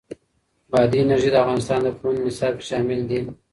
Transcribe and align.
بادي 0.71 0.97
انرژي 1.01 1.29
د 1.31 1.35
افغانستان 1.43 1.79
د 1.83 1.87
پوهنې 1.99 2.21
نصاب 2.27 2.53
کې 2.59 2.65
شامل 2.69 2.99
دي. 3.09 3.19